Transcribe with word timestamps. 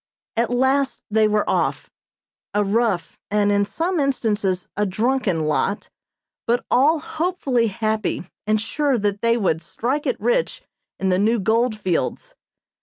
At 0.35 0.49
last 0.49 1.03
they 1.11 1.27
were 1.27 1.47
off. 1.47 1.91
A 2.55 2.63
rough, 2.63 3.19
and 3.29 3.51
in 3.51 3.65
some 3.65 3.99
instances 3.99 4.67
a 4.75 4.83
drunken 4.83 5.41
lot, 5.41 5.91
but 6.47 6.65
all 6.71 6.97
hopefully 6.99 7.67
happy 7.67 8.27
and 8.47 8.59
sure 8.59 8.97
that 8.97 9.21
they 9.21 9.37
would 9.37 9.61
"strike 9.61 10.07
it 10.07 10.19
rich" 10.19 10.63
in 10.99 11.09
the 11.09 11.19
new 11.19 11.39
gold 11.39 11.77
fields. 11.79 12.33